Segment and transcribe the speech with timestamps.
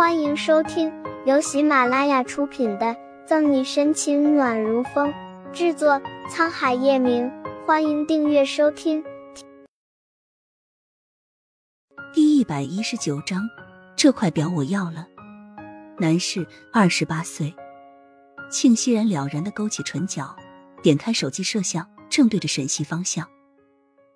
[0.00, 0.90] 欢迎收听
[1.26, 2.86] 由喜马拉雅出品的
[3.26, 5.12] 《赠你深情暖如风》，
[5.52, 7.30] 制作沧海夜明。
[7.66, 9.04] 欢迎订阅收听。
[12.14, 13.46] 第一百一十九章，
[13.94, 15.06] 这块表我要了。
[15.98, 17.54] 男士，二十八岁。
[18.50, 20.34] 庆熙然了然的勾起唇角，
[20.82, 23.28] 点开手机摄像，正对着沈西方向。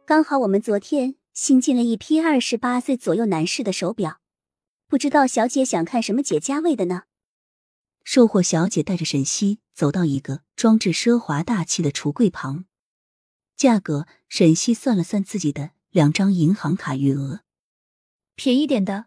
[0.06, 4.16] 刚好我们昨天新进了一批二十八岁左右男士的手表。
[4.94, 7.02] 不知道小姐想看什么节价位的呢？
[8.04, 12.66] 售货小姐带着沈西走到一个装置奢华大气的橱柜旁，
[13.56, 17.40] 价格沈西算了算自己的两张银行卡余额，
[18.36, 19.06] 便宜点的。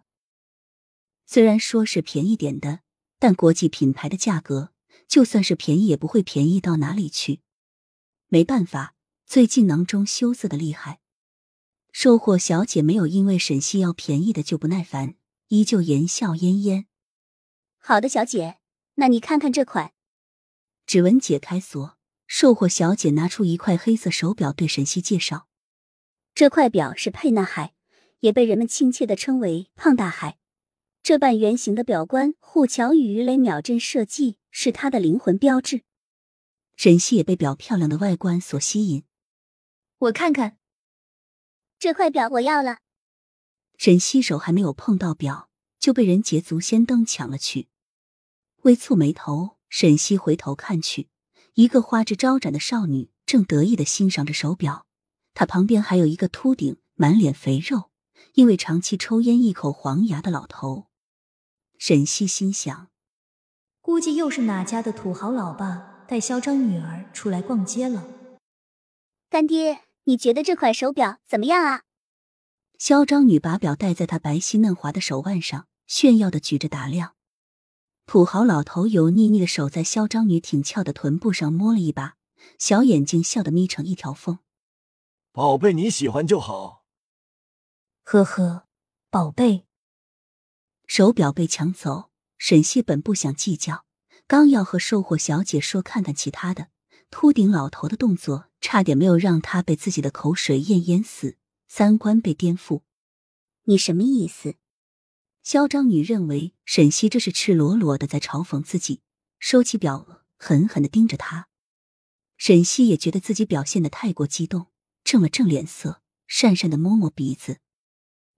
[1.25, 2.81] 虽然说是便宜点的，
[3.17, 4.73] 但国际品牌的价格，
[5.07, 7.39] 就算是便宜也不会便宜到哪里去。
[8.27, 8.95] 没办法，
[9.25, 10.99] 最近囊中羞涩的厉害。
[11.93, 15.15] 售货小姐没有因为沈西要便宜的就不耐烦。
[15.47, 16.87] 依旧言笑晏晏。
[17.77, 18.57] 好的，小姐，
[18.95, 19.93] 那你看看这款。
[20.85, 25.47] 指纹解开锁，售货小姐拿出一块黑色手表，对沈西介绍
[26.33, 27.73] ：“这块表是沛纳海，
[28.19, 30.37] 也被人们亲切的称为胖大海。
[31.01, 35.83] 这半圆形的表冠护桥与鱼雷秒针设计是它的灵魂标志。”
[36.75, 39.03] 沈西也被表漂亮的外观所吸引。
[39.97, 40.57] 我看看，
[41.79, 42.79] 这块表我要了。
[43.77, 47.67] 沈西手还没有碰到表，就被人捷足先登抢了去。
[48.63, 51.07] 微蹙眉头，沈西回头看去，
[51.53, 54.85] 一个花枝招展的少女正得意的欣赏着手表，
[55.33, 57.91] 她旁边还有一个秃顶、满脸肥肉、
[58.33, 60.87] 因为长期抽烟一口黄牙的老头。
[61.77, 62.89] 沈西心想，
[63.79, 68.09] 估计又是哪家的土豪老爸带嚣张女儿出来逛街了。
[69.29, 71.83] 干爹，你觉得这款手表怎么样啊？
[72.77, 77.15] 嚣张女把表戴在她白皙嫩滑的手腕上，炫耀的举着打量。
[78.05, 82.15] 土豪老头油腻腻的手在嚣张女挺翘的臀部上摸了一把，
[82.57, 84.39] 小眼睛笑得眯成一条缝。
[85.33, 86.85] 宝贝，你喜欢就好。
[88.03, 88.65] 呵呵，
[89.09, 89.65] 宝贝。
[90.85, 93.83] 手表被抢走，沈西本不想计较，
[94.25, 96.69] 刚要和售货小姐说看看其他的，
[97.09, 101.35] 秃顶老头的动作差点没有让他被自己的口水咽淹死。
[101.67, 102.81] 三观被颠覆，
[103.63, 104.55] 你什么意思？
[105.43, 109.01] 嚣张女认为沈西这是赤裸裸的在嘲讽自己，
[109.39, 111.47] 收起表，狠狠的盯着他。
[112.37, 114.67] 沈西也觉得自己表现的太过激动，
[115.03, 117.59] 正了正脸色，讪讪的摸摸鼻子。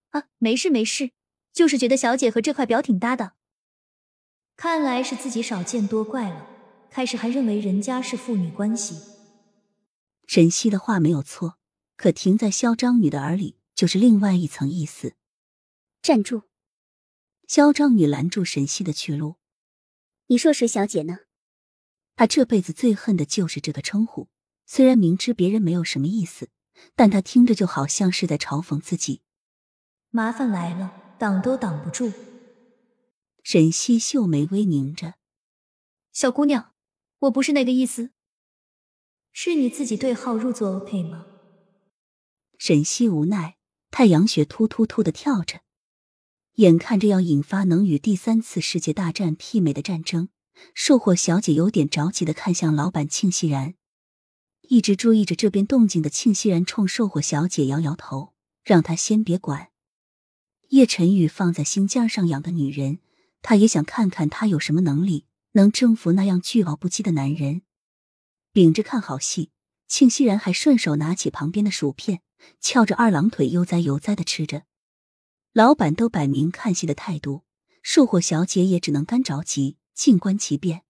[0.10, 1.12] 啊，没事没事，
[1.54, 3.34] 就是觉得小姐和这块表挺搭的。
[4.56, 6.48] 看来是自己少见多怪了，
[6.90, 8.96] 开始还认为人家是父女关系。
[10.26, 11.59] 沈西的话没有错。
[12.00, 15.16] 可停在嚣张女的耳里，就是另外一层意思。
[16.02, 16.44] 站住！
[17.46, 19.36] 嚣张女拦住沈西的去路。
[20.28, 21.18] 你说谁小姐呢？
[22.16, 24.30] 她这辈子最恨的就是这个称呼。
[24.66, 26.48] 虽然明知别人没有什么意思，
[26.96, 29.22] 但她听着就好像是在嘲讽自己。
[30.10, 32.14] 麻烦来了，挡都挡不住。
[33.44, 35.16] 沈西秀眉微拧着，
[36.14, 36.72] 小姑娘，
[37.20, 38.12] 我不是那个意思。
[39.34, 41.26] 是你自己对号入座，OK 吗？
[42.60, 43.56] 沈西无奈，
[43.90, 45.62] 太阳穴突突突的跳着，
[46.56, 50.28] 眼看着要引发能与第三次世界大战媲美的战争，
[50.74, 53.76] 售货小姐有点着急的看向老板庆熙然。
[54.64, 58.34] 一直注意着这边动静的庆熙然冲售货小姐摇摇头，
[58.66, 59.70] 让她先别管。
[60.68, 63.00] 叶晨宇放在心尖上养的女人，
[63.42, 67.62] 他也想看看她有什么能力能征服那样巨傲不羁的男人。
[68.52, 69.52] 秉着看好戏，
[69.88, 72.22] 庆熙然还顺手拿起旁边的薯片。
[72.60, 74.64] 翘着二郎腿悠哉悠哉的吃着，
[75.54, 77.44] 老板都摆明看戏的态度，
[77.82, 80.84] 售货小姐也只能干着急，静观其变。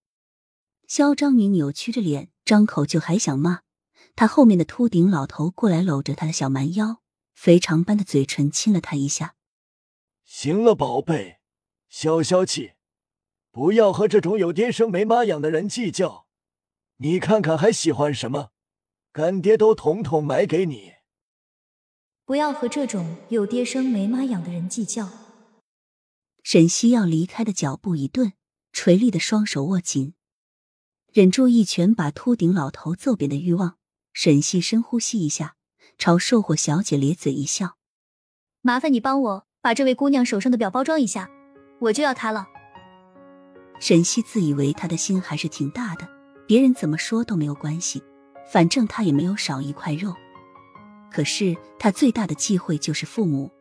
[0.87, 3.61] 嚣张女扭曲着脸，张口就还想骂，
[4.15, 7.01] 她后面的秃顶老头过来搂着她的小蛮腰，
[7.33, 9.35] 肥肠般的嘴唇亲了她一下。
[10.25, 11.39] 行了，宝贝，
[11.89, 12.73] 消消气，
[13.51, 16.27] 不要和这种有爹生没妈养的人计较。
[16.97, 18.49] 你看看还喜欢什么？
[19.11, 20.93] 干爹都统统买给你。
[22.29, 25.09] 不要和这种有爹生没妈养的人计较。
[26.43, 28.33] 沈西要离开的脚步一顿，
[28.71, 30.13] 垂立的双手握紧，
[31.11, 33.77] 忍住一拳把秃顶老头揍扁的欲望。
[34.13, 35.55] 沈西深呼吸一下，
[35.97, 37.77] 朝售货小姐咧嘴一笑
[38.61, 41.31] ：“麻烦你帮我把这位姑娘手上的表包装一下，
[41.79, 42.45] 我就要她了。”
[43.81, 46.07] 沈西自以为他的心还是挺大的，
[46.45, 48.03] 别人怎么说都没有关系，
[48.51, 50.13] 反正他也没有少一块肉。
[51.11, 53.51] 可是他最大的忌讳就是父母。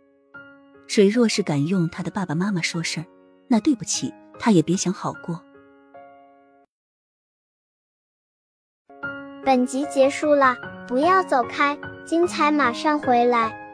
[0.87, 3.07] 谁若是敢用他的爸爸妈妈说事儿
[3.47, 5.43] 那对不起他也别想好过。
[9.45, 10.57] 本集结束了
[10.87, 13.68] 不要走开精彩马上回来。